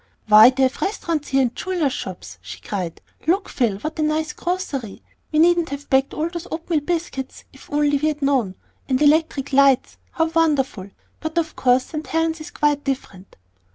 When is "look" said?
3.27-3.47